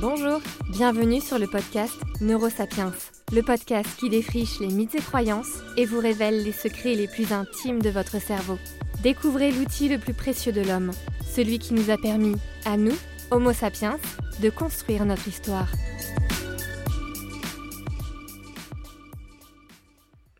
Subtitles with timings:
[0.00, 2.92] Bonjour, bienvenue sur le podcast Neurosapiens,
[3.32, 7.32] le podcast qui défriche les mythes et croyances et vous révèle les secrets les plus
[7.32, 8.58] intimes de votre cerveau.
[9.02, 10.92] Découvrez l'outil le plus précieux de l'homme,
[11.28, 12.96] celui qui nous a permis, à nous,
[13.32, 13.98] Homo sapiens,
[14.40, 15.66] de construire notre histoire.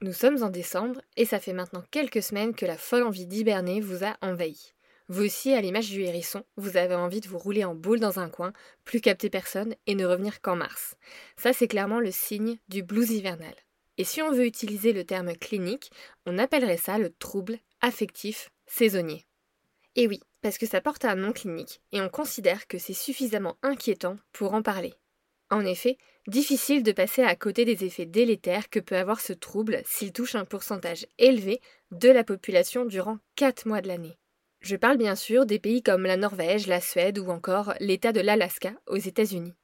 [0.02, 3.80] Nous sommes en décembre et ça fait maintenant quelques semaines que la folle envie d'hiberner
[3.80, 4.73] vous a envahi.
[5.08, 8.18] Vous aussi, à l'image du hérisson, vous avez envie de vous rouler en boule dans
[8.18, 8.52] un coin,
[8.84, 10.96] plus capter personne et ne revenir qu'en mars.
[11.36, 13.54] Ça, c'est clairement le signe du blues hivernal.
[13.96, 15.90] Et si on veut utiliser le terme clinique,
[16.26, 19.24] on appellerait ça le trouble affectif saisonnier.
[19.96, 23.56] Et oui, parce que ça porte un nom clinique et on considère que c'est suffisamment
[23.62, 24.95] inquiétant pour en parler.
[25.50, 29.80] En effet, difficile de passer à côté des effets délétères que peut avoir ce trouble
[29.86, 34.18] s'il touche un pourcentage élevé de la population durant 4 mois de l'année.
[34.60, 38.20] Je parle bien sûr des pays comme la Norvège, la Suède ou encore l'État de
[38.20, 39.54] l'Alaska aux États-Unis.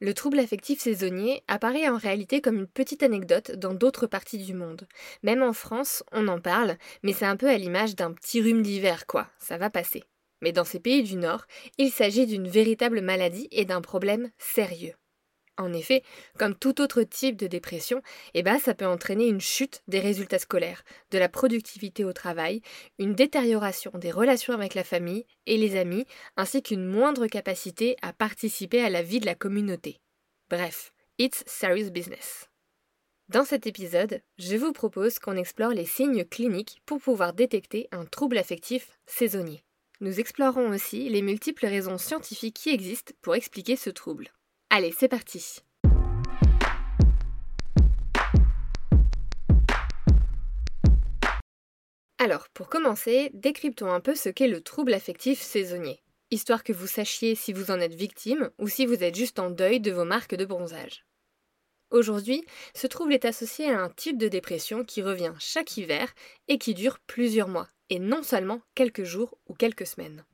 [0.00, 4.52] Le trouble affectif saisonnier apparaît en réalité comme une petite anecdote dans d'autres parties du
[4.52, 4.86] monde.
[5.22, 8.62] Même en France, on en parle, mais c'est un peu à l'image d'un petit rhume
[8.62, 10.04] d'hiver, quoi, ça va passer.
[10.42, 11.46] Mais dans ces pays du Nord,
[11.78, 14.94] il s'agit d'une véritable maladie et d'un problème sérieux.
[15.58, 16.02] En effet,
[16.38, 18.02] comme tout autre type de dépression,
[18.34, 22.60] eh ben, ça peut entraîner une chute des résultats scolaires, de la productivité au travail,
[22.98, 26.04] une détérioration des relations avec la famille et les amis,
[26.36, 30.00] ainsi qu'une moindre capacité à participer à la vie de la communauté.
[30.50, 32.48] Bref, it's serious business.
[33.28, 38.04] Dans cet épisode, je vous propose qu'on explore les signes cliniques pour pouvoir détecter un
[38.04, 39.64] trouble affectif saisonnier.
[40.00, 44.30] Nous explorerons aussi les multiples raisons scientifiques qui existent pour expliquer ce trouble.
[44.78, 45.60] Allez, c'est parti.
[52.18, 56.86] Alors, pour commencer, décryptons un peu ce qu'est le trouble affectif saisonnier, histoire que vous
[56.86, 60.04] sachiez si vous en êtes victime ou si vous êtes juste en deuil de vos
[60.04, 61.06] marques de bronzage.
[61.90, 62.44] Aujourd'hui,
[62.74, 66.12] ce trouble est associé à un type de dépression qui revient chaque hiver
[66.48, 70.26] et qui dure plusieurs mois, et non seulement quelques jours ou quelques semaines.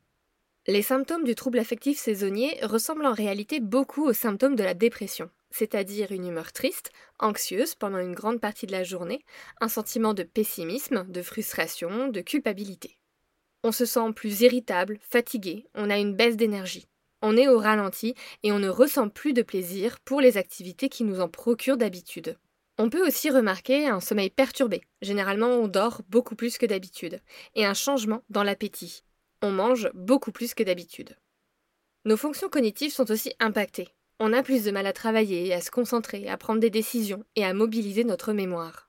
[0.69, 5.29] Les symptômes du trouble affectif saisonnier ressemblent en réalité beaucoup aux symptômes de la dépression,
[5.51, 9.25] c'est-à-dire une humeur triste, anxieuse pendant une grande partie de la journée,
[9.61, 12.97] un sentiment de pessimisme, de frustration, de culpabilité.
[13.65, 16.87] On se sent plus irritable, fatigué, on a une baisse d'énergie.
[17.23, 21.03] On est au ralenti et on ne ressent plus de plaisir pour les activités qui
[21.03, 22.39] nous en procurent d'habitude.
[22.79, 24.81] On peut aussi remarquer un sommeil perturbé.
[25.03, 27.21] Généralement, on dort beaucoup plus que d'habitude.
[27.57, 29.03] Et un changement dans l'appétit
[29.43, 31.17] on mange beaucoup plus que d'habitude.
[32.05, 33.89] Nos fonctions cognitives sont aussi impactées.
[34.19, 37.45] On a plus de mal à travailler, à se concentrer, à prendre des décisions et
[37.45, 38.89] à mobiliser notre mémoire.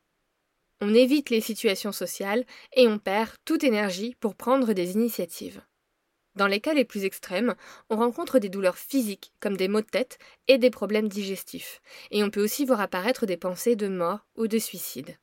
[0.80, 5.62] On évite les situations sociales et on perd toute énergie pour prendre des initiatives.
[6.36, 7.56] Dans les cas les plus extrêmes,
[7.90, 12.24] on rencontre des douleurs physiques comme des maux de tête et des problèmes digestifs, et
[12.24, 15.18] on peut aussi voir apparaître des pensées de mort ou de suicide.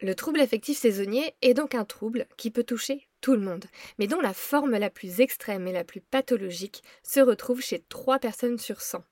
[0.00, 3.64] Le trouble affectif saisonnier est donc un trouble qui peut toucher tout le monde,
[3.98, 8.18] mais dont la forme la plus extrême et la plus pathologique se retrouve chez 3
[8.18, 9.04] personnes sur 100.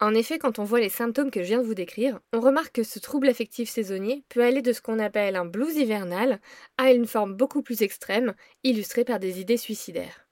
[0.00, 2.76] En effet, quand on voit les symptômes que je viens de vous décrire, on remarque
[2.76, 6.40] que ce trouble affectif saisonnier peut aller de ce qu'on appelle un blues hivernal
[6.76, 10.28] à une forme beaucoup plus extrême, illustrée par des idées suicidaires.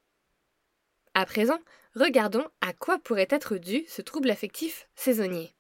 [1.15, 1.59] À présent,
[1.97, 5.56] regardons à quoi pourrait être dû ce trouble affectif saisonnier.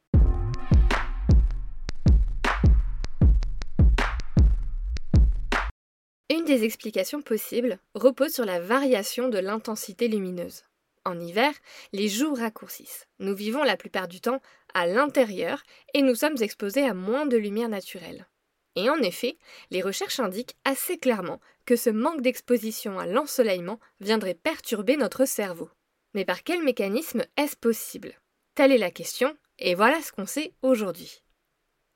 [6.47, 10.63] Des explications possibles repose sur la variation de l'intensité lumineuse.
[11.05, 11.53] En hiver,
[11.93, 13.07] les jours raccourcissent.
[13.19, 14.41] Nous vivons la plupart du temps
[14.75, 15.63] à l'intérieur
[15.95, 18.27] et nous sommes exposés à moins de lumière naturelle.
[18.75, 19.39] Et en effet,
[19.71, 25.71] les recherches indiquent assez clairement que ce manque d'exposition à l'ensoleillement viendrait perturber notre cerveau.
[26.15, 28.15] Mais par quel mécanisme est-ce possible?
[28.55, 31.23] Telle est la question, et voilà ce qu'on sait aujourd'hui.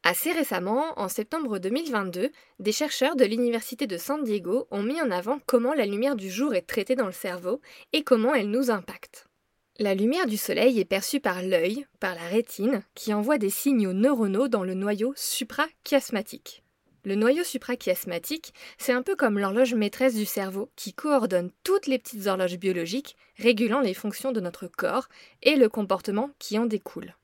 [0.03, 5.11] Assez récemment, en septembre 2022, des chercheurs de l'Université de San Diego ont mis en
[5.11, 7.61] avant comment la lumière du jour est traitée dans le cerveau
[7.93, 9.27] et comment elle nous impacte.
[9.79, 13.93] La lumière du soleil est perçue par l'œil, par la rétine, qui envoie des signaux
[13.93, 16.63] neuronaux dans le noyau suprachiasmatique.
[17.05, 21.99] Le noyau suprachiasmatique, c'est un peu comme l'horloge maîtresse du cerveau qui coordonne toutes les
[21.99, 25.09] petites horloges biologiques régulant les fonctions de notre corps
[25.43, 27.15] et le comportement qui en découle.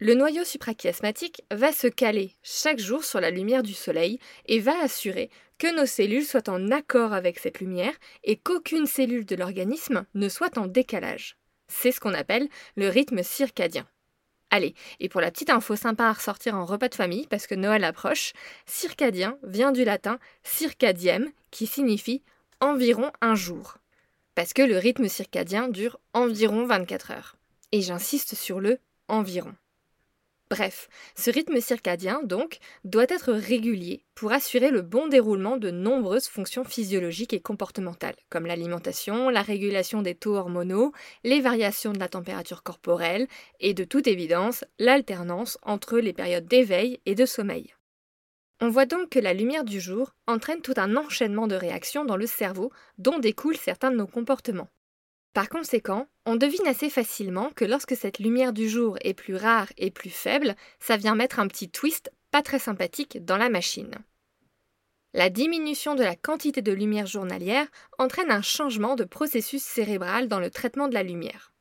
[0.00, 4.80] Le noyau suprachiasmatique va se caler chaque jour sur la lumière du soleil et va
[4.80, 5.28] assurer
[5.58, 10.28] que nos cellules soient en accord avec cette lumière et qu'aucune cellule de l'organisme ne
[10.28, 11.36] soit en décalage.
[11.66, 13.88] C'est ce qu'on appelle le rythme circadien.
[14.50, 17.56] Allez, et pour la petite info sympa à ressortir en repas de famille, parce que
[17.56, 18.34] Noël approche,
[18.66, 22.22] circadien vient du latin circadiem, qui signifie
[22.60, 23.78] environ un jour.
[24.36, 27.36] Parce que le rythme circadien dure environ 24 heures.
[27.72, 28.78] Et j'insiste sur le
[29.08, 29.54] environ.
[30.50, 36.26] Bref, ce rythme circadien, donc, doit être régulier pour assurer le bon déroulement de nombreuses
[36.26, 40.92] fonctions physiologiques et comportementales, comme l'alimentation, la régulation des taux hormonaux,
[41.22, 43.28] les variations de la température corporelle
[43.60, 47.74] et, de toute évidence, l'alternance entre les périodes d'éveil et de sommeil.
[48.60, 52.16] On voit donc que la lumière du jour entraîne tout un enchaînement de réactions dans
[52.16, 54.70] le cerveau dont découlent certains de nos comportements.
[55.34, 59.68] Par conséquent, on devine assez facilement que lorsque cette lumière du jour est plus rare
[59.76, 63.94] et plus faible, ça vient mettre un petit twist pas très sympathique dans la machine.
[65.14, 67.66] La diminution de la quantité de lumière journalière
[67.98, 71.52] entraîne un changement de processus cérébral dans le traitement de la lumière.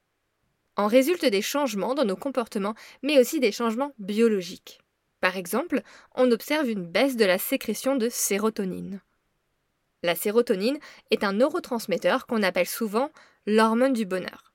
[0.76, 4.80] En résultent des changements dans nos comportements, mais aussi des changements biologiques.
[5.22, 5.82] Par exemple,
[6.14, 9.02] on observe une baisse de la sécrétion de sérotonine.
[10.04, 10.78] La sérotonine
[11.10, 13.12] est un neurotransmetteur qu'on appelle souvent
[13.50, 14.52] l'hormone du bonheur.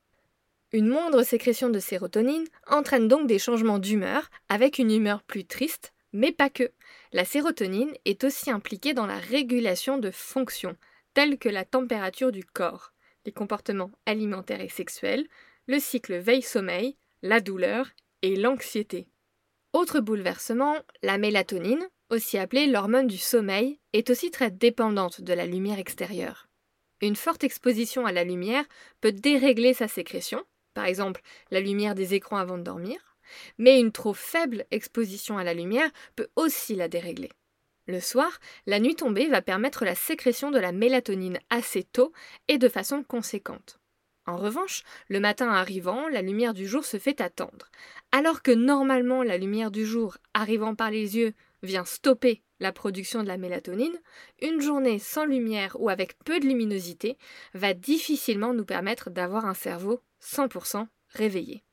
[0.71, 5.95] Une moindre sécrétion de sérotonine entraîne donc des changements d'humeur avec une humeur plus triste,
[6.13, 6.71] mais pas que.
[7.11, 10.77] La sérotonine est aussi impliquée dans la régulation de fonctions
[11.15, 12.93] telles que la température du corps,
[13.25, 15.27] les comportements alimentaires et sexuels,
[15.69, 17.89] le cycle veille-sommeil, la douleur
[18.21, 19.09] et l'anxiété.
[19.73, 25.47] Autre bouleversement, la mélatonine, aussi appelée l'hormone du sommeil, est aussi très dépendante de la
[25.47, 26.49] lumière extérieure.
[27.03, 28.65] Une forte exposition à la lumière
[29.01, 31.21] peut dérégler sa sécrétion, par exemple
[31.51, 33.17] la lumière des écrans avant de dormir,
[33.59, 37.31] mais une trop faible exposition à la lumière peut aussi la dérégler.
[37.89, 42.13] Le soir, la nuit tombée va permettre la sécrétion de la mélatonine assez tôt
[42.47, 43.81] et de façon conséquente.
[44.25, 47.67] En revanche, le matin arrivant, la lumière du jour se fait attendre.
[48.13, 53.23] Alors que normalement la lumière du jour arrivant par les yeux vient stopper la production
[53.23, 53.99] de la mélatonine,
[54.41, 57.19] une journée sans lumière ou avec peu de luminosité
[57.55, 61.65] va difficilement nous permettre d'avoir un cerveau 100% réveillé.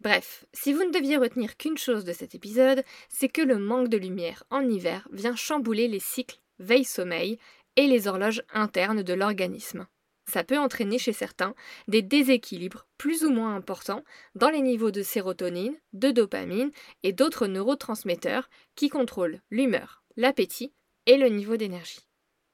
[0.00, 3.88] Bref, si vous ne deviez retenir qu'une chose de cet épisode, c'est que le manque
[3.88, 7.38] de lumière en hiver vient chambouler les cycles veille-sommeil
[7.76, 9.86] et les horloges internes de l'organisme
[10.28, 11.54] ça peut entraîner chez certains
[11.88, 14.04] des déséquilibres plus ou moins importants
[14.34, 16.70] dans les niveaux de sérotonine, de dopamine
[17.02, 20.72] et d'autres neurotransmetteurs qui contrôlent l'humeur, l'appétit
[21.06, 22.06] et le niveau d'énergie.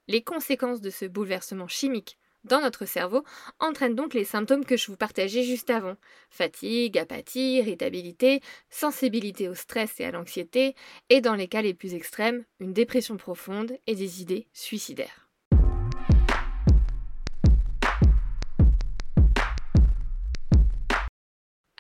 [0.06, 3.25] Les conséquences de ce bouleversement chimique dans notre cerveau
[3.59, 5.97] entraînent donc les symptômes que je vous partageais juste avant.
[6.31, 10.75] Fatigue, apathie, irritabilité, sensibilité au stress et à l'anxiété,
[11.09, 15.24] et dans les cas les plus extrêmes, une dépression profonde et des idées suicidaires.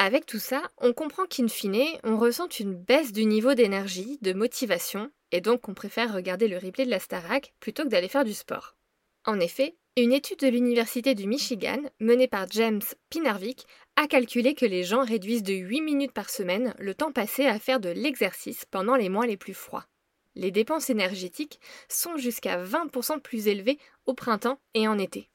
[0.04, 4.34] Avec tout ça, on comprend qu'in fine, on ressent une baisse du niveau d'énergie, de
[4.34, 8.26] motivation, et donc on préfère regarder le replay de la Starac plutôt que d'aller faire
[8.26, 8.76] du sport.
[9.24, 13.64] En effet, une étude de l'Université du Michigan, menée par James Pinarvik,
[13.96, 17.58] a calculé que les gens réduisent de 8 minutes par semaine le temps passé à
[17.58, 19.86] faire de l'exercice pendant les mois les plus froids.
[20.34, 25.30] Les dépenses énergétiques sont jusqu'à 20% plus élevées au printemps et en été.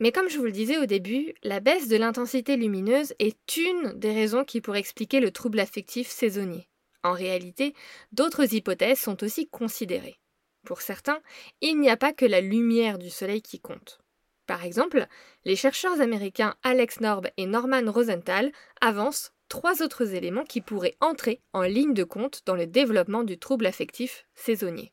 [0.00, 3.92] Mais comme je vous le disais au début, la baisse de l'intensité lumineuse est une
[3.94, 6.68] des raisons qui pourraient expliquer le trouble affectif saisonnier.
[7.04, 7.74] En réalité,
[8.12, 10.18] d'autres hypothèses sont aussi considérées.
[10.64, 11.20] Pour certains,
[11.60, 13.98] il n'y a pas que la lumière du soleil qui compte.
[14.46, 15.06] Par exemple,
[15.44, 21.40] les chercheurs américains Alex Norb et Norman Rosenthal avancent trois autres éléments qui pourraient entrer
[21.52, 24.92] en ligne de compte dans le développement du trouble affectif saisonnier.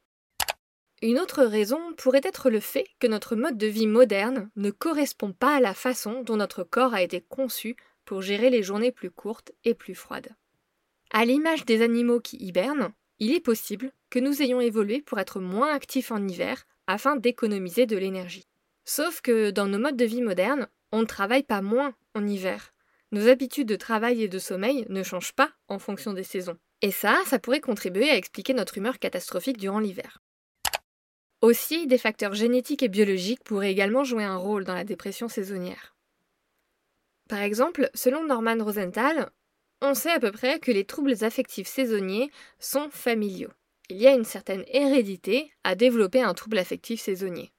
[1.01, 5.31] Une autre raison pourrait être le fait que notre mode de vie moderne ne correspond
[5.31, 9.11] pas à la façon dont notre corps a été conçu pour gérer les journées plus
[9.11, 10.35] courtes et plus froides.
[11.11, 15.39] À l'image des animaux qui hibernent, il est possible que nous ayons évolué pour être
[15.39, 18.47] moins actifs en hiver afin d'économiser de l'énergie.
[18.83, 22.73] Sauf que dans nos modes de vie modernes, on ne travaille pas moins en hiver.
[23.11, 26.57] Nos habitudes de travail et de sommeil ne changent pas en fonction des saisons.
[26.81, 30.21] Et ça, ça pourrait contribuer à expliquer notre humeur catastrophique durant l'hiver.
[31.41, 35.95] Aussi, des facteurs génétiques et biologiques pourraient également jouer un rôle dans la dépression saisonnière.
[37.29, 39.29] Par exemple, selon Norman Rosenthal,
[39.81, 42.29] on sait à peu près que les troubles affectifs saisonniers
[42.59, 43.51] sont familiaux.
[43.89, 47.53] Il y a une certaine hérédité à développer un trouble affectif saisonnier.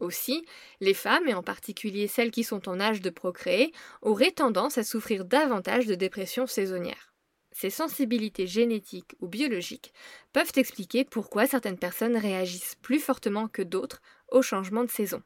[0.00, 0.44] Aussi,
[0.80, 4.82] les femmes, et en particulier celles qui sont en âge de procréer, auraient tendance à
[4.82, 7.11] souffrir davantage de dépression saisonnière.
[7.52, 9.92] Ces sensibilités génétiques ou biologiques
[10.32, 15.22] peuvent expliquer pourquoi certaines personnes réagissent plus fortement que d'autres au changement de saison.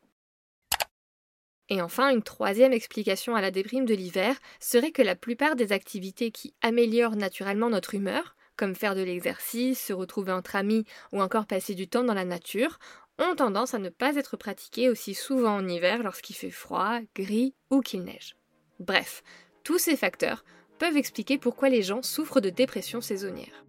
[1.69, 5.73] Et enfin, une troisième explication à la déprime de l'hiver serait que la plupart des
[5.73, 11.21] activités qui améliorent naturellement notre humeur, comme faire de l'exercice, se retrouver entre amis ou
[11.21, 12.79] encore passer du temps dans la nature,
[13.19, 17.55] ont tendance à ne pas être pratiquées aussi souvent en hiver lorsqu'il fait froid, gris
[17.71, 18.37] ou qu'il neige.
[18.79, 19.23] Bref,
[19.65, 20.45] Tous ces facteurs
[20.79, 23.65] peuvent expliquer pourquoi les gens souffrent de dépression saisonnière.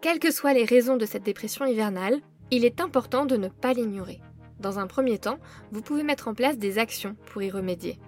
[0.00, 2.20] Quelles que soient les raisons de cette dépression hivernale,
[2.50, 4.20] il est important de ne pas l'ignorer.
[4.60, 5.38] Dans un premier temps,
[5.72, 7.98] vous pouvez mettre en place des actions pour y remédier.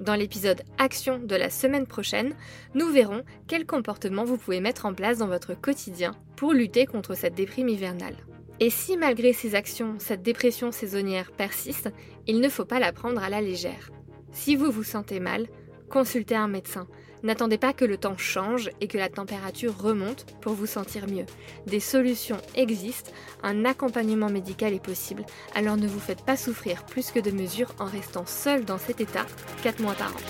[0.00, 2.34] Dans l'épisode Action de la semaine prochaine,
[2.74, 7.14] nous verrons quels comportements vous pouvez mettre en place dans votre quotidien pour lutter contre
[7.14, 8.16] cette déprime hivernale.
[8.60, 11.90] Et si malgré ces actions, cette dépression saisonnière persiste,
[12.26, 13.90] il ne faut pas la prendre à la légère.
[14.32, 15.46] Si vous vous sentez mal,
[15.90, 16.86] consultez un médecin.
[17.22, 21.24] N'attendez pas que le temps change et que la température remonte pour vous sentir mieux.
[21.66, 23.12] Des solutions existent,
[23.42, 25.24] un accompagnement médical est possible,
[25.54, 29.00] alors ne vous faites pas souffrir plus que de mesures en restant seul dans cet
[29.00, 29.24] état
[29.62, 30.20] 4 mois par an.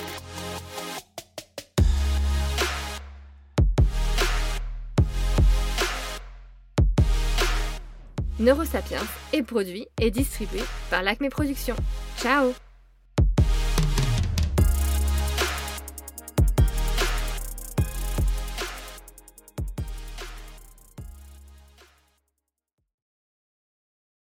[8.38, 11.76] Neurosapiens est produit et distribué par l'Acme Productions.
[12.18, 12.52] Ciao